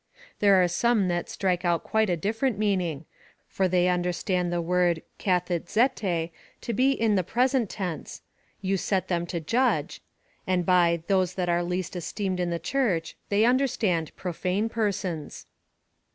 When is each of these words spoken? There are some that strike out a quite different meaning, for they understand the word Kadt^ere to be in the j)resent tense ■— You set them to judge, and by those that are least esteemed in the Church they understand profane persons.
There 0.39 0.55
are 0.63 0.67
some 0.67 1.09
that 1.09 1.29
strike 1.29 1.63
out 1.63 1.81
a 1.85 1.87
quite 1.87 2.21
different 2.21 2.57
meaning, 2.57 3.05
for 3.47 3.67
they 3.67 3.87
understand 3.87 4.51
the 4.51 4.59
word 4.59 5.03
Kadt^ere 5.19 6.31
to 6.61 6.73
be 6.73 6.91
in 6.93 7.13
the 7.13 7.23
j)resent 7.23 7.67
tense 7.69 8.21
■— 8.23 8.23
You 8.67 8.77
set 8.77 9.09
them 9.09 9.27
to 9.27 9.39
judge, 9.39 10.01
and 10.47 10.65
by 10.65 11.03
those 11.05 11.35
that 11.35 11.49
are 11.49 11.61
least 11.61 11.95
esteemed 11.95 12.39
in 12.39 12.49
the 12.49 12.57
Church 12.57 13.15
they 13.29 13.45
understand 13.45 14.15
profane 14.15 14.69
persons. 14.69 15.45